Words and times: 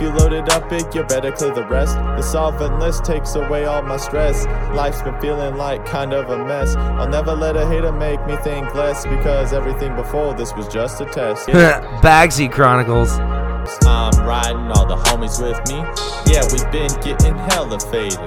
You 0.00 0.10
loaded 0.10 0.48
up 0.50 0.68
big, 0.68 0.94
you 0.94 1.02
better 1.02 1.32
clear 1.32 1.52
the 1.52 1.64
rest. 1.64 1.96
The 1.96 2.22
solvent 2.22 2.78
list 2.78 3.04
takes 3.04 3.34
away 3.34 3.64
all 3.64 3.82
my 3.82 3.96
stress. 3.96 4.46
Life's 4.74 5.02
been 5.02 5.20
feeling 5.20 5.56
like 5.56 5.84
kind 5.84 6.12
of 6.12 6.30
a 6.30 6.44
mess. 6.44 6.76
I'll 6.76 7.08
never 7.08 7.34
let 7.34 7.56
a 7.56 7.66
hater 7.66 7.92
make 7.92 8.24
me 8.26 8.36
think 8.36 8.74
less 8.74 9.04
because 9.04 9.52
everything 9.52 9.96
before 9.96 10.34
this 10.34 10.54
was 10.54 10.68
just 10.68 11.00
a 11.00 11.06
test. 11.06 11.48
Yeah. 11.48 12.00
Bag 12.02 12.30
Seed 12.30 12.52
Chronicles. 12.52 13.10
I'm 13.84 14.26
riding 14.26 14.70
all 14.72 14.86
the 14.86 14.96
homies 14.96 15.40
with 15.40 15.58
me. 15.68 15.78
Yeah, 16.32 16.44
we've 16.52 16.70
been 16.70 16.92
getting 17.00 17.36
hella 17.50 17.78
faded. 17.80 18.18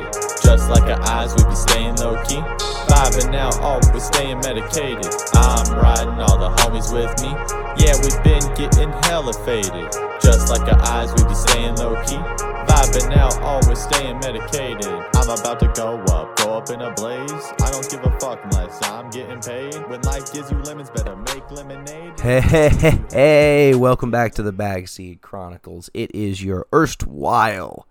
Just 0.44 0.70
like 0.70 0.84
our 0.84 1.02
eyes, 1.08 1.34
we 1.36 1.44
be 1.46 1.56
staying 1.56 1.96
low 1.98 2.22
key. 2.24 2.42
Vibing 2.90 3.36
out, 3.36 3.60
always 3.60 4.04
staying 4.04 4.40
medicated. 4.40 5.12
I'm 5.34 5.74
riding 5.78 6.20
all 6.20 6.38
the 6.38 6.50
homies 6.62 6.92
with 6.92 7.14
me. 7.22 7.32
Yeah, 7.78 7.96
we've 8.02 8.24
been 8.24 8.44
getting 8.56 8.92
hella 9.06 9.34
faded. 9.46 9.92
Just 10.22 10.50
like 10.50 10.62
our 10.72 10.82
eyes, 10.88 11.14
we 11.18 11.24
be 11.24 11.36
staying 11.36 11.76
low 11.76 11.96
key. 12.06 12.22
Vibing 12.68 13.16
out, 13.18 13.40
always 13.42 13.80
staying 13.82 14.20
medicated. 14.20 14.86
I'm 15.16 15.30
about 15.30 15.60
to 15.62 15.68
go 15.76 16.02
up, 16.14 16.36
go 16.38 16.58
up 16.58 16.70
in 16.70 16.82
a 16.82 16.94
blaze. 16.94 17.46
I 17.62 17.72
don't 17.72 17.90
give 17.90 18.04
a 18.04 18.12
I'm 18.32 19.10
getting 19.10 19.42
paid. 19.42 19.76
When 19.90 20.02
life 20.04 20.32
gives 20.32 20.50
you 20.50 20.58
lemons, 20.60 20.90
better 20.90 21.18
make 21.18 21.52
lemonade. 21.52 22.18
Hey, 22.18 22.40
hey, 22.40 22.70
hey, 22.70 23.04
hey, 23.12 23.76
welcome 23.76 24.10
back 24.10 24.34
to 24.36 24.44
the 24.44 24.54
Bagseed 24.54 25.20
Chronicles. 25.20 25.90
It 25.94 26.16
is 26.16 26.42
your 26.42 26.66
erstwhile 26.74 27.88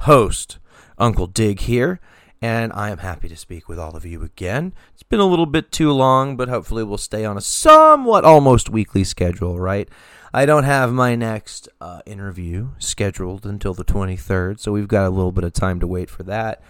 host, 0.00 0.58
Uncle 0.96 1.26
Dig 1.26 1.60
here, 1.62 1.98
and 2.40 2.72
I 2.72 2.90
am 2.90 2.98
happy 2.98 3.28
to 3.30 3.36
speak 3.36 3.68
with 3.68 3.80
all 3.80 3.96
of 3.96 4.06
you 4.06 4.22
again. 4.22 4.74
It's 4.94 5.02
been 5.02 5.18
a 5.18 5.26
little 5.26 5.44
bit 5.44 5.72
too 5.72 5.90
long, 5.90 6.36
but 6.36 6.48
hopefully 6.48 6.84
we'll 6.84 6.96
stay 6.96 7.24
on 7.24 7.36
a 7.36 7.40
somewhat 7.40 8.24
almost 8.24 8.70
weekly 8.70 9.02
schedule, 9.02 9.58
right? 9.58 9.88
I 10.32 10.46
don't 10.46 10.62
have 10.62 10.92
my 10.92 11.16
next 11.16 11.68
uh, 11.80 12.02
interview 12.06 12.68
scheduled 12.78 13.44
until 13.44 13.74
the 13.74 13.84
23rd, 13.84 14.60
so 14.60 14.70
we've 14.70 14.86
got 14.86 15.06
a 15.06 15.10
little 15.10 15.32
bit 15.32 15.42
of 15.42 15.52
time 15.52 15.80
to 15.80 15.86
wait 15.88 16.08
for 16.10 16.22
that. 16.22 16.62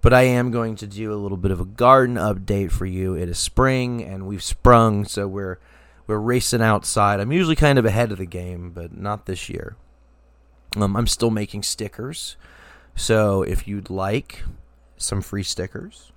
But 0.00 0.14
I 0.14 0.22
am 0.22 0.50
going 0.50 0.76
to 0.76 0.86
do 0.86 1.12
a 1.12 1.16
little 1.16 1.36
bit 1.36 1.50
of 1.50 1.60
a 1.60 1.64
garden 1.64 2.16
update 2.16 2.70
for 2.70 2.86
you. 2.86 3.14
It 3.14 3.28
is 3.28 3.38
spring, 3.38 4.02
and 4.02 4.26
we've 4.26 4.42
sprung, 4.42 5.04
so 5.04 5.26
we're 5.26 5.58
we're 6.06 6.18
racing 6.18 6.62
outside. 6.62 7.20
I'm 7.20 7.32
usually 7.32 7.56
kind 7.56 7.78
of 7.78 7.84
ahead 7.84 8.12
of 8.12 8.18
the 8.18 8.26
game, 8.26 8.70
but 8.70 8.96
not 8.96 9.26
this 9.26 9.48
year. 9.48 9.76
Um, 10.76 10.96
I'm 10.96 11.06
still 11.06 11.30
making 11.30 11.64
stickers, 11.64 12.36
so 12.94 13.42
if 13.42 13.66
you'd 13.66 13.90
like 13.90 14.44
some 14.96 15.20
free 15.20 15.42
stickers, 15.42 16.12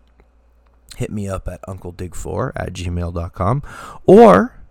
hit 0.98 1.12
me 1.12 1.28
up 1.28 1.48
at 1.48 1.62
uncledig4 1.64 2.52
at 2.56 2.74
gmail.com 2.74 3.64
or 4.06 4.62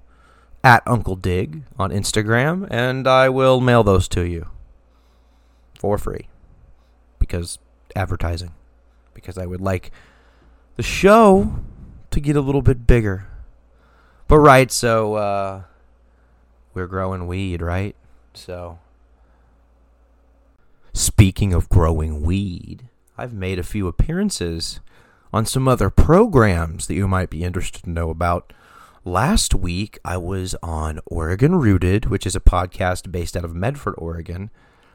at 0.62 0.83
Uncle 0.86 1.16
Dig 1.16 1.62
on 1.78 1.91
Instagram, 1.91 2.66
and 2.70 3.06
I 3.06 3.28
will 3.28 3.61
mail 3.61 3.83
those 3.83 4.08
to 4.08 4.22
you 4.22 4.48
for 5.78 5.97
free 5.98 6.28
because 7.19 7.58
advertising. 7.97 8.53
Because 9.14 9.39
I 9.39 9.47
would 9.47 9.61
like 9.61 9.91
the 10.77 10.83
show 10.83 11.61
to 12.11 12.20
get 12.20 12.36
a 12.36 12.41
little 12.41 12.62
bit 12.62 12.86
bigger. 12.86 13.27
But 14.28 14.39
right, 14.39 14.70
so 14.70 15.14
uh, 15.14 15.62
we're 16.75 16.86
growing 16.86 17.27
weed, 17.27 17.61
right? 17.61 17.97
So 18.34 18.78
speaking 20.92 21.53
of 21.53 21.69
growing 21.69 22.22
weed, 22.22 22.88
I've 23.19 23.33
made 23.33 23.58
a 23.58 23.64
few 23.64 23.88
appearances 23.88 24.81
on 25.33 25.47
some 25.47 25.69
other 25.69 25.91
programs 25.91 26.86
that 26.86 26.94
you 26.94 27.06
might 27.06 27.31
be 27.31 27.44
interested 27.44 27.84
to 27.84 27.91
know 27.91 28.11
about. 28.11 28.53
Last 29.05 29.55
week, 29.55 29.98
I 30.05 30.16
was 30.16 30.55
on 30.62 31.00
Oregon 31.06 31.56
Rooted, 31.56 32.06
which 32.06 32.27
is 32.27 32.36
a 32.36 32.41
podcast 32.41 33.11
based 33.11 33.36
out 33.36 33.44
of 33.44 33.55
Medford, 33.55 33.94
Oregon. 33.98 34.50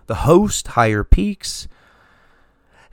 The 0.08 0.16
host, 0.16 0.70
Higher 0.70 1.04
Peaks, 1.04 1.68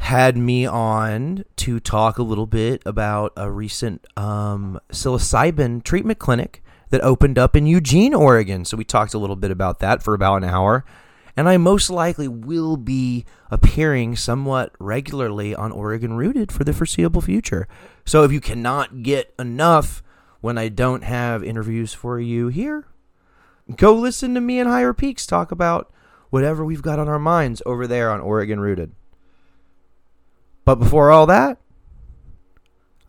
had 0.03 0.36
me 0.36 0.67
on 0.67 1.45
to 1.55 1.78
talk 1.78 2.19
a 2.19 2.25
little 2.25 2.47
bit 2.47 2.83
about 2.84 3.33
a 3.36 3.48
recent 3.48 4.05
um, 4.17 4.81
psilocybin 4.91 5.80
treatment 5.85 6.18
clinic 6.18 6.61
that 6.90 7.01
opened 7.02 7.39
up 7.39 7.55
in 7.55 7.67
Eugene, 7.67 8.12
Oregon. 8.12 8.64
So 8.64 8.77
we 8.77 8.83
talked 8.83 9.14
a 9.14 9.18
little 9.18 9.36
bit 9.36 9.52
about 9.52 9.79
that 9.79 10.02
for 10.02 10.12
about 10.12 10.42
an 10.42 10.48
hour. 10.48 10.85
And 11.36 11.48
I 11.48 11.57
most 11.57 11.89
likely 11.89 12.27
will 12.27 12.77
be 12.77 13.24
appearing 13.48 14.17
somewhat 14.17 14.73
regularly 14.80 15.55
on 15.55 15.70
Oregon 15.70 16.14
Rooted 16.14 16.51
for 16.51 16.64
the 16.64 16.73
foreseeable 16.73 17.23
future. 17.23 17.68
So 18.05 18.24
if 18.24 18.33
you 18.33 18.41
cannot 18.41 19.05
get 19.05 19.33
enough 19.39 20.02
when 20.41 20.58
I 20.58 20.68
don't 20.68 21.05
have 21.05 21.45
interviews 21.45 21.95
for 21.95 22.18
you 22.18 22.48
here, 22.48 22.89
go 23.77 23.95
listen 23.95 24.35
to 24.35 24.41
me 24.41 24.58
and 24.58 24.68
Higher 24.68 24.92
Peaks 24.92 25.29
talk 25.29 25.52
about 25.52 25.92
whatever 26.30 26.64
we've 26.64 26.83
got 26.83 26.98
on 26.98 27.08
our 27.08 27.20
minds 27.20 27.62
over 27.64 27.86
there 27.86 28.11
on 28.11 28.20
Oregon 28.20 28.58
Rooted. 28.58 28.96
But 30.64 30.77
before 30.77 31.11
all 31.11 31.27
that, 31.27 31.58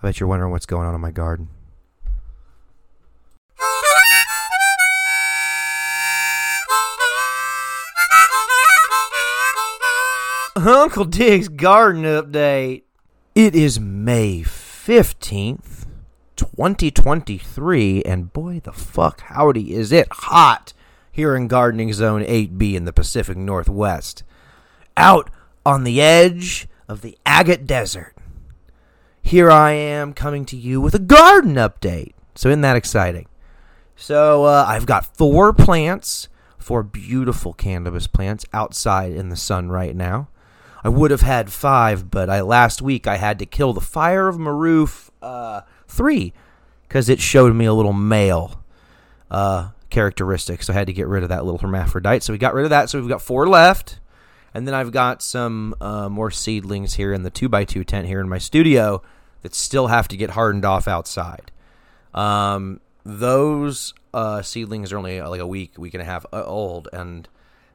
I 0.01 0.07
bet 0.07 0.19
you're 0.19 0.27
wondering 0.27 0.51
what's 0.51 0.65
going 0.65 0.87
on 0.87 0.95
in 0.95 1.01
my 1.01 1.11
garden. 1.11 1.49
Uncle 10.55 11.05
Dig's 11.05 11.49
garden 11.49 12.03
update. 12.03 12.83
It 13.35 13.55
is 13.55 13.79
May 13.79 14.41
15th, 14.41 15.85
2023, 16.35 18.03
and 18.03 18.31
boy, 18.31 18.61
the 18.63 18.71
fuck 18.71 19.21
howdy 19.21 19.73
is 19.73 19.91
it 19.91 20.07
hot 20.11 20.73
here 21.11 21.35
in 21.35 21.47
Gardening 21.47 21.93
Zone 21.93 22.21
8B 22.21 22.75
in 22.75 22.85
the 22.85 22.93
Pacific 22.93 23.37
Northwest. 23.37 24.23
Out 24.95 25.29
on 25.65 25.83
the 25.83 26.01
edge 26.01 26.67
of 26.87 27.01
the 27.01 27.17
Agate 27.25 27.65
Desert. 27.65 28.15
Here 29.21 29.49
I 29.49 29.71
am 29.71 30.13
coming 30.13 30.45
to 30.45 30.57
you 30.57 30.81
with 30.81 30.93
a 30.93 30.99
garden 30.99 31.55
update. 31.55 32.13
So, 32.35 32.49
isn't 32.49 32.61
that 32.61 32.75
exciting? 32.75 33.27
So, 33.95 34.45
uh, 34.45 34.65
I've 34.67 34.85
got 34.85 35.17
four 35.17 35.53
plants, 35.53 36.27
four 36.57 36.83
beautiful 36.83 37.53
cannabis 37.53 38.07
plants 38.07 38.45
outside 38.53 39.13
in 39.13 39.29
the 39.29 39.35
sun 39.35 39.69
right 39.69 39.95
now. 39.95 40.29
I 40.83 40.89
would 40.89 41.11
have 41.11 41.21
had 41.21 41.51
five, 41.51 42.11
but 42.11 42.29
I 42.29 42.41
last 42.41 42.81
week 42.81 43.07
I 43.07 43.15
had 43.15 43.39
to 43.39 43.45
kill 43.45 43.71
the 43.71 43.81
Fire 43.81 44.27
of 44.27 44.35
Maroof 44.35 45.09
uh, 45.21 45.61
three 45.87 46.33
because 46.87 47.07
it 47.07 47.21
showed 47.21 47.55
me 47.55 47.65
a 47.65 47.73
little 47.73 47.93
male 47.93 48.61
uh, 49.31 49.69
characteristic. 49.89 50.61
So 50.61 50.73
I 50.73 50.75
had 50.75 50.87
to 50.87 50.93
get 50.93 51.07
rid 51.07 51.23
of 51.23 51.29
that 51.29 51.45
little 51.45 51.59
hermaphrodite. 51.59 52.23
So 52.23 52.33
we 52.33 52.37
got 52.37 52.53
rid 52.53 52.65
of 52.65 52.71
that. 52.71 52.89
So 52.89 52.99
we've 52.99 53.07
got 53.07 53.21
four 53.21 53.47
left. 53.47 53.99
And 54.53 54.67
then 54.67 54.73
I've 54.73 54.91
got 54.91 55.21
some 55.21 55.75
uh, 55.81 56.09
more 56.09 56.29
seedlings 56.29 56.95
here 56.95 57.13
in 57.13 57.23
the 57.23 57.31
2x2 57.31 57.85
tent 57.85 58.07
here 58.07 58.19
in 58.19 58.29
my 58.29 58.37
studio 58.37 59.01
that 59.41 59.55
still 59.55 59.87
have 59.87 60.07
to 60.09 60.17
get 60.17 60.31
hardened 60.31 60.65
off 60.65 60.87
outside. 60.87 61.51
Um, 62.13 62.79
those 63.03 63.93
uh, 64.13 64.41
seedlings 64.41 64.91
are 64.91 64.97
only 64.97 65.19
uh, 65.19 65.29
like 65.29 65.41
a 65.41 65.47
week, 65.47 65.77
week 65.77 65.93
and 65.93 66.01
a 66.01 66.05
half 66.05 66.25
uh, 66.31 66.43
old, 66.43 66.87
and 66.93 67.27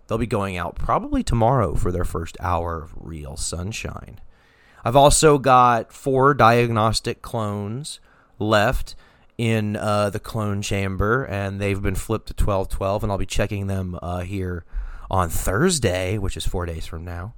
they'll 0.07 0.19
be 0.19 0.27
going 0.27 0.57
out 0.57 0.77
probably 0.77 1.23
tomorrow 1.23 1.75
for 1.75 1.91
their 1.91 2.05
first 2.05 2.37
hour 2.41 2.83
of 2.83 2.95
real 2.97 3.37
sunshine. 3.37 4.21
I've 4.85 4.97
also 4.97 5.39
got 5.39 5.93
four 5.93 6.33
diagnostic 6.35 7.21
clones 7.21 8.01
left 8.39 8.95
in 9.37 9.77
uh, 9.77 10.11
the 10.11 10.21
clone 10.21 10.63
chamber, 10.63 11.25
and 11.25 11.61
they've 11.61 11.83
been 11.83 11.95
flipped 11.95 12.29
to 12.29 12.33
1212, 12.33 13.03
and 13.03 13.13
I'll 13.13 13.19
be 13.19 13.27
checking 13.27 13.67
them 13.67 13.99
uh, 14.01 14.21
here 14.21 14.65
on 15.11 15.29
Thursday, 15.29 16.19
which 16.19 16.37
is 16.37 16.47
four 16.47 16.67
days 16.67 16.87
from 16.87 17.05
now, 17.05 17.35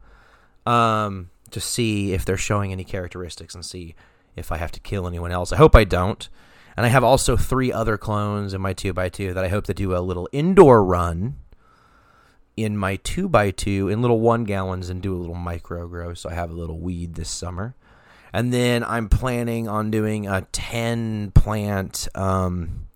um, 0.66 1.30
to 1.50 1.60
see 1.60 2.12
if 2.12 2.24
they're 2.24 2.36
showing 2.36 2.72
any 2.72 2.84
characteristics 2.84 3.54
and 3.54 3.64
see 3.64 3.94
if 4.36 4.52
I 4.52 4.56
have 4.56 4.72
to 4.72 4.80
kill 4.80 5.06
anyone 5.06 5.32
else. 5.32 5.52
I 5.52 5.56
hope 5.56 5.74
I 5.74 5.84
don't. 5.84 6.28
And 6.76 6.86
I 6.86 6.88
have 6.88 7.04
also 7.04 7.36
three 7.36 7.72
other 7.72 7.98
clones 7.98 8.54
in 8.54 8.60
my 8.60 8.72
2x2 8.72 9.34
that 9.34 9.44
I 9.44 9.48
hope 9.48 9.64
to 9.66 9.74
do 9.74 9.94
a 9.94 9.98
little 9.98 10.28
indoor 10.32 10.84
run 10.84 11.36
in 12.56 12.76
my 12.76 12.96
2x2 12.98 13.92
in 13.92 14.00
little 14.00 14.20
one 14.20 14.44
gallons 14.44 14.88
and 14.88 15.02
do 15.02 15.14
a 15.14 15.18
little 15.18 15.34
micro 15.34 15.86
grow. 15.88 16.14
So 16.14 16.30
I 16.30 16.34
have 16.34 16.50
a 16.50 16.54
little 16.54 16.78
weed 16.78 17.14
this 17.14 17.30
summer. 17.30 17.74
And 18.32 18.52
then 18.52 18.84
I'm 18.84 19.08
planning 19.08 19.68
on 19.68 19.90
doing 19.90 20.26
a 20.28 20.46
10 20.52 21.32
plant, 21.32 22.06
um, 22.14 22.86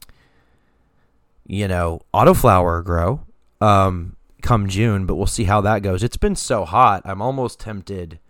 you 1.46 1.66
know, 1.66 2.00
autoflower 2.14 2.84
grow 2.84 3.20
um, 3.60 4.16
come 4.44 4.68
June, 4.68 5.06
but 5.06 5.16
we'll 5.16 5.26
see 5.26 5.44
how 5.44 5.60
that 5.62 5.82
goes. 5.82 6.04
It's 6.04 6.18
been 6.18 6.36
so 6.36 6.64
hot. 6.64 7.02
I'm 7.04 7.22
almost 7.22 7.58
tempted 7.58 8.20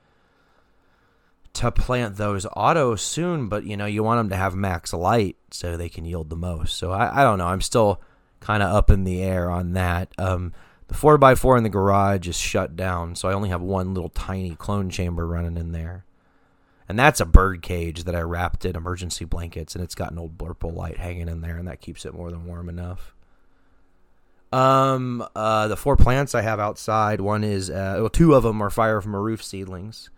to 1.54 1.70
plant 1.70 2.16
those 2.16 2.46
autos 2.56 3.02
soon, 3.02 3.48
but 3.48 3.64
you 3.64 3.76
know, 3.76 3.86
you 3.86 4.02
want 4.02 4.18
them 4.20 4.30
to 4.30 4.36
have 4.36 4.54
max 4.54 4.92
light 4.92 5.36
so 5.50 5.76
they 5.76 5.88
can 5.88 6.04
yield 6.04 6.30
the 6.30 6.36
most. 6.36 6.76
So 6.76 6.92
I, 6.92 7.20
I 7.20 7.24
don't 7.24 7.38
know. 7.38 7.46
I'm 7.46 7.60
still 7.60 8.00
kind 8.40 8.62
of 8.62 8.72
up 8.72 8.90
in 8.90 9.04
the 9.04 9.22
air 9.22 9.50
on 9.50 9.72
that. 9.72 10.12
Um, 10.16 10.52
the 10.88 10.94
4x4 10.94 11.58
in 11.58 11.62
the 11.64 11.68
garage 11.68 12.28
is 12.28 12.38
shut 12.38 12.76
down, 12.76 13.16
so 13.16 13.28
I 13.28 13.32
only 13.32 13.48
have 13.48 13.62
one 13.62 13.94
little 13.94 14.10
tiny 14.10 14.54
clone 14.54 14.90
chamber 14.90 15.26
running 15.26 15.56
in 15.56 15.72
there. 15.72 16.04
And 16.88 16.98
that's 16.98 17.20
a 17.20 17.26
bird 17.26 17.62
cage 17.62 18.04
that 18.04 18.14
I 18.14 18.20
wrapped 18.20 18.64
in 18.64 18.76
emergency 18.76 19.24
blankets, 19.24 19.74
and 19.74 19.82
it's 19.82 19.94
got 19.94 20.12
an 20.12 20.18
old 20.18 20.36
blurple 20.36 20.74
light 20.74 20.98
hanging 20.98 21.28
in 21.28 21.40
there, 21.40 21.56
and 21.56 21.66
that 21.66 21.80
keeps 21.80 22.04
it 22.04 22.14
more 22.14 22.30
than 22.30 22.44
warm 22.44 22.68
enough. 22.68 23.14
Um, 24.54 25.26
uh, 25.34 25.66
the 25.66 25.76
four 25.76 25.96
plants 25.96 26.32
I 26.32 26.42
have 26.42 26.60
outside. 26.60 27.20
One 27.20 27.42
is 27.42 27.70
uh, 27.70 27.96
well, 27.98 28.08
two 28.08 28.34
of 28.34 28.44
them 28.44 28.62
are 28.62 28.70
Fire 28.70 29.00
Maroof 29.00 29.42
seedlings. 29.42 30.10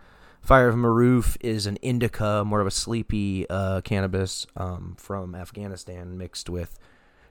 Fire 0.42 0.74
Maroof 0.74 1.38
is 1.40 1.66
an 1.66 1.76
indica, 1.76 2.44
more 2.44 2.60
of 2.60 2.66
a 2.66 2.70
sleepy 2.70 3.48
uh, 3.48 3.80
cannabis 3.80 4.46
um, 4.54 4.94
from 4.98 5.34
Afghanistan 5.34 6.18
mixed 6.18 6.50
with. 6.50 6.78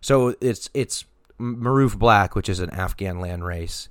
So 0.01 0.33
it's 0.41 0.71
it's 0.73 1.05
Maroof 1.39 1.95
Black, 1.95 2.33
which 2.33 2.49
is 2.49 2.59
an 2.59 2.71
Afghan 2.71 3.19
land 3.19 3.45
race, 3.45 3.87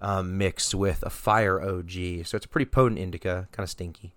um, 0.00 0.36
mixed 0.36 0.74
with 0.74 1.04
a 1.04 1.10
Fire 1.10 1.62
OG. 1.62 1.92
So 2.24 2.36
it's 2.36 2.46
a 2.46 2.48
pretty 2.48 2.68
potent 2.68 2.98
indica, 2.98 3.46
kind 3.52 3.62
of 3.64 3.70
stinky. 3.70 4.16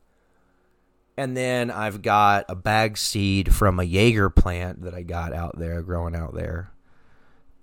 And 1.15 1.37
then 1.37 1.69
I've 1.69 2.01
got 2.01 2.45
a 2.49 2.55
bag 2.55 2.97
seed 2.97 3.53
from 3.53 3.79
a 3.79 3.83
Jaeger 3.83 4.31
plant 4.31 4.81
that 4.81 4.95
I 4.95 5.03
got 5.03 5.31
out 5.31 5.59
there, 5.59 5.83
growing 5.83 6.15
out 6.15 6.33
there. 6.33 6.70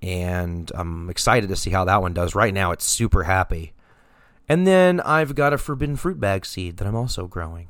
And 0.03 0.71
I'm 0.75 1.11
excited 1.11 1.49
to 1.49 1.57
see 1.57 1.71
how 1.71 1.85
that 1.85 2.03
one 2.03 2.15
does. 2.15 2.35
Right 2.35 2.55
now, 2.55 2.73
it's 2.73 2.85
super 2.85 3.25
happy. 3.25 3.73
And 4.49 4.67
then 4.67 5.01
I've 5.01 5.35
got 5.35 5.53
a 5.53 5.59
forbidden 5.59 5.97
fruit 5.97 6.21
bag 6.21 6.47
seed 6.47 6.79
that 6.79 6.87
I'm 6.87 6.95
also 6.97 7.27
growing. 7.27 7.69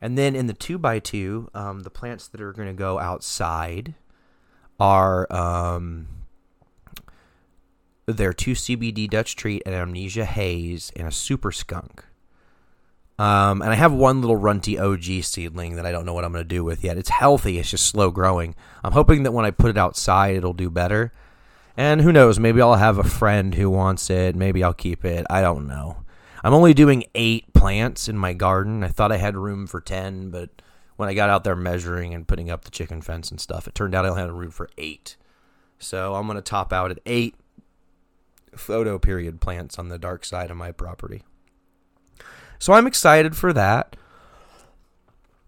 And 0.00 0.16
then 0.16 0.36
in 0.36 0.46
the 0.46 0.54
2x2, 0.54 1.54
um, 1.56 1.80
the 1.80 1.90
plants 1.90 2.28
that 2.28 2.40
are 2.40 2.52
going 2.52 2.68
to 2.68 2.74
go 2.74 2.98
outside 2.98 3.94
are 4.78 5.30
um, 5.32 6.06
they're 8.06 8.32
two 8.32 8.52
CBD 8.52 9.10
Dutch 9.10 9.34
treat, 9.34 9.62
an 9.66 9.74
amnesia 9.74 10.24
haze, 10.24 10.92
and 10.94 11.08
a 11.08 11.12
super 11.12 11.50
skunk. 11.50 12.04
Um, 13.18 13.62
and 13.62 13.72
I 13.72 13.74
have 13.74 13.92
one 13.92 14.20
little 14.20 14.36
runty 14.36 14.78
OG 14.78 15.24
seedling 15.24 15.74
that 15.74 15.84
I 15.84 15.90
don't 15.90 16.06
know 16.06 16.14
what 16.14 16.24
I'm 16.24 16.30
going 16.30 16.44
to 16.44 16.48
do 16.48 16.62
with 16.62 16.84
yet. 16.84 16.96
It's 16.96 17.08
healthy, 17.08 17.58
it's 17.58 17.70
just 17.70 17.86
slow 17.86 18.12
growing. 18.12 18.54
I'm 18.84 18.92
hoping 18.92 19.24
that 19.24 19.32
when 19.32 19.44
I 19.44 19.50
put 19.50 19.70
it 19.70 19.76
outside, 19.78 20.36
it'll 20.36 20.52
do 20.52 20.70
better. 20.70 21.12
And 21.78 22.00
who 22.00 22.10
knows? 22.10 22.40
Maybe 22.40 22.60
I'll 22.60 22.74
have 22.74 22.98
a 22.98 23.04
friend 23.04 23.54
who 23.54 23.70
wants 23.70 24.10
it. 24.10 24.34
Maybe 24.34 24.64
I'll 24.64 24.74
keep 24.74 25.04
it. 25.04 25.24
I 25.30 25.40
don't 25.40 25.68
know. 25.68 25.98
I'm 26.42 26.52
only 26.52 26.74
doing 26.74 27.04
eight 27.14 27.52
plants 27.52 28.08
in 28.08 28.18
my 28.18 28.32
garden. 28.32 28.82
I 28.82 28.88
thought 28.88 29.12
I 29.12 29.16
had 29.16 29.36
room 29.36 29.68
for 29.68 29.80
10, 29.80 30.30
but 30.30 30.50
when 30.96 31.08
I 31.08 31.14
got 31.14 31.30
out 31.30 31.44
there 31.44 31.54
measuring 31.54 32.14
and 32.14 32.26
putting 32.26 32.50
up 32.50 32.64
the 32.64 32.72
chicken 32.72 33.00
fence 33.00 33.30
and 33.30 33.40
stuff, 33.40 33.68
it 33.68 33.76
turned 33.76 33.94
out 33.94 34.04
I 34.04 34.08
only 34.08 34.22
had 34.22 34.32
room 34.32 34.50
for 34.50 34.68
eight. 34.76 35.16
So 35.78 36.16
I'm 36.16 36.26
going 36.26 36.34
to 36.34 36.42
top 36.42 36.72
out 36.72 36.90
at 36.90 36.98
eight 37.06 37.36
photo 38.56 38.98
period 38.98 39.40
plants 39.40 39.78
on 39.78 39.88
the 39.88 39.98
dark 39.98 40.24
side 40.24 40.50
of 40.50 40.56
my 40.56 40.72
property. 40.72 41.22
So 42.58 42.72
I'm 42.72 42.88
excited 42.88 43.36
for 43.36 43.52
that. 43.52 43.94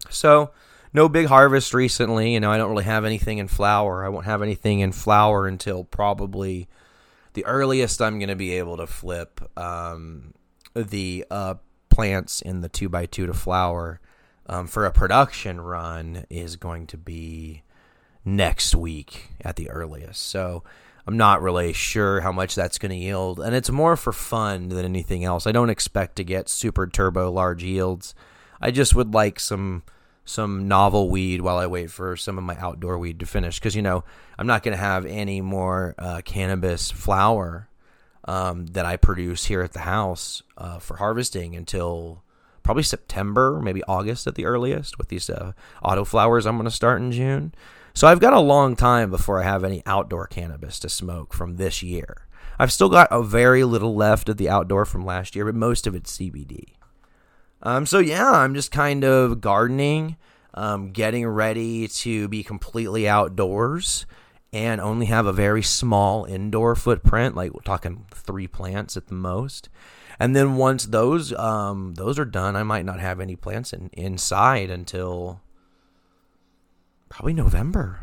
So 0.09 0.51
no 0.93 1.09
big 1.09 1.27
harvest 1.27 1.73
recently. 1.73 2.33
You 2.33 2.39
know, 2.39 2.51
I 2.51 2.57
don't 2.57 2.69
really 2.69 2.83
have 2.83 3.05
anything 3.05 3.37
in 3.37 3.47
flower. 3.47 4.05
I 4.05 4.09
won't 4.09 4.25
have 4.25 4.41
anything 4.41 4.79
in 4.79 4.91
flower 4.91 5.47
until 5.47 5.83
probably 5.83 6.67
the 7.33 7.45
earliest 7.45 8.01
I'm 8.01 8.19
going 8.19 8.29
to 8.29 8.35
be 8.35 8.53
able 8.53 8.77
to 8.77 8.87
flip 8.87 9.41
um, 9.57 10.33
the 10.73 11.25
uh, 11.31 11.55
plants 11.89 12.41
in 12.41 12.61
the 12.61 12.69
two 12.69 12.89
by 12.89 13.05
two 13.05 13.25
to 13.25 13.33
flower 13.33 13.99
um, 14.47 14.67
for 14.67 14.85
a 14.85 14.91
production 14.91 15.61
run 15.61 16.25
is 16.29 16.55
going 16.55 16.87
to 16.87 16.97
be 16.97 17.63
next 18.25 18.75
week 18.75 19.31
at 19.41 19.55
the 19.55 19.69
earliest. 19.69 20.21
So 20.21 20.63
I'm 21.07 21.17
not 21.17 21.41
really 21.41 21.73
sure 21.73 22.21
how 22.21 22.31
much 22.31 22.55
that's 22.55 22.77
going 22.77 22.91
to 22.91 22.95
yield. 22.95 23.39
And 23.39 23.55
it's 23.55 23.69
more 23.69 23.95
for 23.95 24.11
fun 24.11 24.69
than 24.69 24.85
anything 24.85 25.23
else. 25.23 25.47
I 25.47 25.51
don't 25.51 25.69
expect 25.69 26.15
to 26.17 26.23
get 26.23 26.49
super 26.49 26.85
turbo 26.85 27.31
large 27.31 27.63
yields. 27.63 28.13
I 28.59 28.71
just 28.71 28.93
would 28.93 29.13
like 29.13 29.39
some 29.39 29.83
some 30.25 30.67
novel 30.67 31.09
weed 31.09 31.41
while 31.41 31.57
I 31.57 31.67
wait 31.67 31.91
for 31.91 32.15
some 32.15 32.37
of 32.37 32.43
my 32.43 32.55
outdoor 32.57 32.97
weed 32.97 33.19
to 33.19 33.25
finish. 33.25 33.59
Because, 33.59 33.75
you 33.75 33.81
know, 33.81 34.03
I'm 34.37 34.47
not 34.47 34.63
going 34.63 34.75
to 34.75 34.83
have 34.83 35.05
any 35.05 35.41
more 35.41 35.95
uh, 35.97 36.21
cannabis 36.23 36.91
flower 36.91 37.67
um, 38.25 38.67
that 38.67 38.85
I 38.85 38.97
produce 38.97 39.45
here 39.45 39.61
at 39.61 39.73
the 39.73 39.79
house 39.79 40.43
uh, 40.57 40.79
for 40.79 40.97
harvesting 40.97 41.55
until 41.55 42.23
probably 42.63 42.83
September, 42.83 43.59
maybe 43.61 43.83
August 43.83 44.27
at 44.27 44.35
the 44.35 44.45
earliest 44.45 44.97
with 44.97 45.07
these 45.07 45.29
uh, 45.29 45.53
auto 45.83 46.05
flowers 46.05 46.45
I'm 46.45 46.55
going 46.55 46.65
to 46.65 46.71
start 46.71 47.01
in 47.01 47.11
June. 47.11 47.53
So 47.93 48.07
I've 48.07 48.19
got 48.19 48.33
a 48.33 48.39
long 48.39 48.75
time 48.75 49.09
before 49.09 49.41
I 49.41 49.43
have 49.43 49.63
any 49.63 49.83
outdoor 49.85 50.27
cannabis 50.27 50.79
to 50.79 50.89
smoke 50.89 51.33
from 51.33 51.57
this 51.57 51.83
year. 51.83 52.27
I've 52.57 52.71
still 52.71 52.89
got 52.89 53.07
a 53.11 53.23
very 53.23 53.63
little 53.63 53.95
left 53.95 54.29
of 54.29 54.37
the 54.37 54.49
outdoor 54.49 54.85
from 54.85 55.05
last 55.05 55.35
year, 55.35 55.45
but 55.45 55.55
most 55.55 55.87
of 55.87 55.95
it's 55.95 56.17
CBD. 56.17 56.75
Um, 57.63 57.85
so 57.85 57.99
yeah, 57.99 58.29
I'm 58.29 58.55
just 58.55 58.71
kind 58.71 59.03
of 59.03 59.41
gardening, 59.41 60.17
um, 60.53 60.91
getting 60.91 61.27
ready 61.27 61.87
to 61.87 62.27
be 62.27 62.43
completely 62.43 63.07
outdoors 63.07 64.05
and 64.53 64.81
only 64.81 65.05
have 65.05 65.25
a 65.25 65.33
very 65.33 65.63
small 65.63 66.25
indoor 66.25 66.75
footprint, 66.75 67.35
like 67.35 67.53
we're 67.53 67.61
talking 67.61 68.05
three 68.11 68.47
plants 68.47 68.97
at 68.97 69.07
the 69.07 69.13
most. 69.13 69.69
And 70.19 70.35
then 70.35 70.55
once 70.55 70.85
those 70.85 71.33
um, 71.33 71.95
those 71.95 72.19
are 72.19 72.25
done, 72.25 72.55
I 72.55 72.63
might 72.63 72.85
not 72.85 72.99
have 72.99 73.19
any 73.19 73.35
plants 73.35 73.73
in, 73.73 73.89
inside 73.93 74.69
until 74.69 75.41
probably 77.09 77.33
November. 77.33 78.01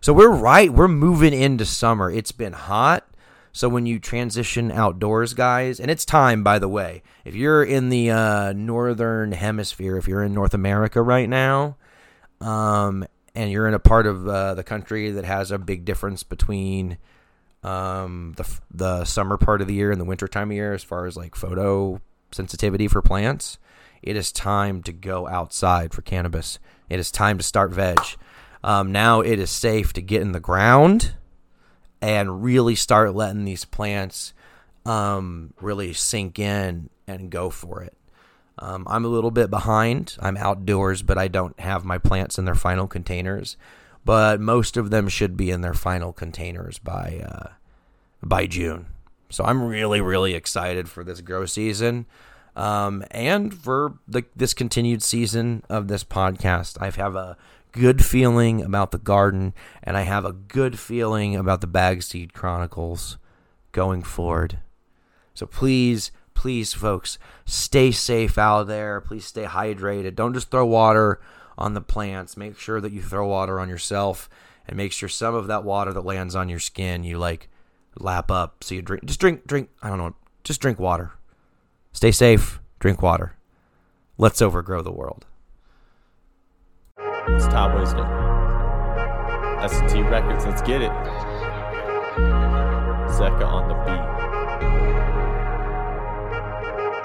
So 0.00 0.12
we're 0.12 0.28
right. 0.28 0.70
We're 0.70 0.88
moving 0.88 1.32
into 1.32 1.64
summer. 1.64 2.10
It's 2.10 2.32
been 2.32 2.52
hot. 2.52 3.08
So 3.54 3.68
when 3.68 3.86
you 3.86 4.00
transition 4.00 4.72
outdoors, 4.72 5.32
guys, 5.32 5.78
and 5.78 5.88
it's 5.88 6.04
time, 6.04 6.42
by 6.42 6.58
the 6.58 6.66
way, 6.66 7.04
if 7.24 7.36
you're 7.36 7.62
in 7.62 7.88
the 7.88 8.10
uh, 8.10 8.52
northern 8.52 9.30
hemisphere, 9.30 9.96
if 9.96 10.08
you're 10.08 10.24
in 10.24 10.34
North 10.34 10.54
America 10.54 11.00
right 11.00 11.28
now, 11.28 11.76
um, 12.40 13.06
and 13.32 13.52
you're 13.52 13.68
in 13.68 13.74
a 13.74 13.78
part 13.78 14.08
of 14.08 14.26
uh, 14.26 14.54
the 14.54 14.64
country 14.64 15.12
that 15.12 15.24
has 15.24 15.52
a 15.52 15.58
big 15.58 15.84
difference 15.84 16.24
between 16.24 16.98
um, 17.62 18.34
the 18.36 18.58
the 18.72 19.04
summer 19.04 19.36
part 19.36 19.60
of 19.60 19.68
the 19.68 19.74
year 19.74 19.92
and 19.92 20.00
the 20.00 20.04
winter 20.04 20.26
time 20.26 20.50
of 20.50 20.56
year, 20.56 20.72
as 20.72 20.82
far 20.82 21.06
as 21.06 21.16
like 21.16 21.36
photo 21.36 22.00
sensitivity 22.32 22.88
for 22.88 23.02
plants, 23.02 23.58
it 24.02 24.16
is 24.16 24.32
time 24.32 24.82
to 24.82 24.92
go 24.92 25.28
outside 25.28 25.94
for 25.94 26.02
cannabis. 26.02 26.58
It 26.90 26.98
is 26.98 27.12
time 27.12 27.38
to 27.38 27.44
start 27.44 27.70
veg. 27.70 28.00
Um, 28.64 28.90
now 28.90 29.20
it 29.20 29.38
is 29.38 29.50
safe 29.50 29.92
to 29.92 30.02
get 30.02 30.22
in 30.22 30.32
the 30.32 30.40
ground 30.40 31.14
and 32.04 32.44
really 32.44 32.74
start 32.74 33.14
letting 33.14 33.46
these 33.46 33.64
plants 33.64 34.34
um, 34.84 35.54
really 35.58 35.94
sink 35.94 36.38
in 36.38 36.90
and 37.06 37.30
go 37.30 37.48
for 37.48 37.82
it. 37.82 37.96
Um, 38.58 38.86
I'm 38.90 39.06
a 39.06 39.08
little 39.08 39.30
bit 39.30 39.48
behind. 39.48 40.14
I'm 40.20 40.36
outdoors, 40.36 41.02
but 41.02 41.16
I 41.16 41.28
don't 41.28 41.58
have 41.58 41.86
my 41.86 41.96
plants 41.96 42.38
in 42.38 42.44
their 42.44 42.54
final 42.54 42.86
containers. 42.86 43.56
But 44.04 44.38
most 44.38 44.76
of 44.76 44.90
them 44.90 45.08
should 45.08 45.34
be 45.34 45.50
in 45.50 45.62
their 45.62 45.72
final 45.72 46.12
containers 46.12 46.78
by 46.78 47.24
uh, 47.26 47.52
by 48.22 48.46
June. 48.46 48.84
So 49.30 49.42
I'm 49.42 49.62
really, 49.62 50.02
really 50.02 50.34
excited 50.34 50.90
for 50.90 51.04
this 51.04 51.22
grow 51.22 51.46
season, 51.46 52.04
um, 52.56 53.04
and 53.10 53.52
for 53.52 53.98
the, 54.06 54.24
this 54.36 54.54
continued 54.54 55.02
season 55.02 55.62
of 55.68 55.88
this 55.88 56.04
podcast. 56.04 56.80
I 56.80 56.90
have 56.90 57.16
a 57.16 57.36
good 57.72 58.04
feeling 58.04 58.62
about 58.62 58.92
the 58.92 58.98
garden, 58.98 59.52
and 59.82 59.96
I 59.96 60.02
have 60.02 60.24
a 60.24 60.32
good 60.32 60.78
feeling 60.78 61.34
about 61.34 61.60
the 61.60 61.66
Bag 61.66 62.02
Seed 62.02 62.32
Chronicles 62.32 63.18
going 63.72 64.02
forward. 64.02 64.60
So 65.34 65.46
please, 65.46 66.12
please, 66.34 66.72
folks, 66.72 67.18
stay 67.44 67.90
safe 67.90 68.38
out 68.38 68.68
there. 68.68 69.00
Please 69.00 69.24
stay 69.24 69.44
hydrated. 69.44 70.14
Don't 70.14 70.34
just 70.34 70.50
throw 70.50 70.64
water 70.64 71.20
on 71.58 71.74
the 71.74 71.80
plants. 71.80 72.36
Make 72.36 72.58
sure 72.58 72.80
that 72.80 72.92
you 72.92 73.02
throw 73.02 73.26
water 73.26 73.58
on 73.58 73.68
yourself, 73.68 74.28
and 74.68 74.76
make 74.76 74.92
sure 74.92 75.08
some 75.08 75.34
of 75.34 75.48
that 75.48 75.64
water 75.64 75.92
that 75.92 76.04
lands 76.04 76.36
on 76.36 76.48
your 76.48 76.60
skin 76.60 77.02
you 77.02 77.18
like 77.18 77.48
lap 77.98 78.30
up. 78.30 78.62
So 78.62 78.76
you 78.76 78.82
drink. 78.82 79.04
Just 79.04 79.20
drink, 79.20 79.46
drink. 79.46 79.70
I 79.82 79.88
don't 79.88 79.98
know. 79.98 80.14
Just 80.44 80.60
drink 80.60 80.78
water. 80.78 81.12
Stay 81.94 82.10
safe. 82.10 82.60
Drink 82.80 83.00
water. 83.02 83.36
Let's 84.18 84.42
overgrow 84.42 84.82
the 84.82 84.90
world. 84.90 85.26
It's 87.28 87.46
Todd 87.46 87.78
Wisdom. 87.78 88.06
S&T 89.62 90.02
Records, 90.02 90.44
let's 90.44 90.60
get 90.62 90.82
it. 90.82 90.90
Zecca 93.14 93.46
on 93.46 93.68
the 93.68 93.74
beat. 93.86 94.04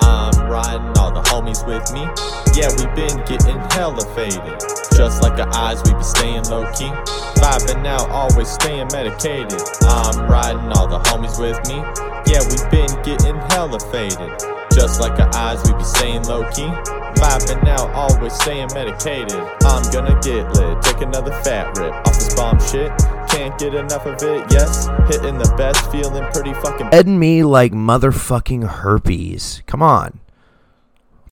I'm 0.01 0.49
riding, 0.49 0.97
all 0.97 1.11
the 1.13 1.21
homies 1.21 1.65
with 1.67 1.93
me. 1.93 2.01
Yeah, 2.59 2.69
we 2.75 2.87
been 2.95 3.23
getting 3.25 3.59
hella 3.69 4.03
faded. 4.15 4.59
Just 4.97 5.21
like 5.21 5.39
our 5.39 5.53
eyes, 5.53 5.83
we 5.85 5.93
be 5.93 6.03
staying 6.03 6.45
low 6.45 6.65
key. 6.73 6.89
Vibing 7.39 7.85
out, 7.85 8.09
always 8.09 8.49
staying 8.49 8.87
medicated. 8.91 9.61
I'm 9.83 10.27
riding, 10.29 10.71
all 10.73 10.87
the 10.87 10.99
homies 10.99 11.39
with 11.39 11.59
me. 11.69 11.75
Yeah, 12.25 12.41
we 12.49 12.57
been 12.71 13.03
getting 13.03 13.37
hella 13.51 13.79
faded. 13.91 14.58
Just 14.79 15.01
like 15.01 15.19
our 15.19 15.29
eyes, 15.35 15.61
we 15.65 15.77
be 15.77 15.83
staying 15.83 16.23
low 16.23 16.49
key. 16.51 16.69
Vibing 17.19 17.67
out, 17.67 17.89
always 17.89 18.33
staying 18.35 18.69
medicated. 18.73 19.33
I'm 19.63 19.83
gonna 19.91 20.17
get 20.21 20.49
lit, 20.53 20.81
take 20.81 21.01
another 21.01 21.33
fat 21.43 21.77
rip 21.77 21.91
off 21.91 22.13
this 22.13 22.33
bomb 22.33 22.61
shit. 22.61 22.89
Can't 23.27 23.59
get 23.59 23.75
enough 23.75 24.05
of 24.05 24.23
it, 24.23 24.49
yes. 24.49 24.87
Hitting 25.09 25.37
the 25.37 25.53
best, 25.57 25.91
feeling 25.91 26.23
pretty 26.31 26.53
fucking. 26.53 26.87
Ed 26.93 27.07
and 27.07 27.19
me 27.19 27.43
like 27.43 27.73
motherfucking 27.73 28.65
herpes. 28.69 29.63
Come 29.67 29.81
on. 29.81 30.21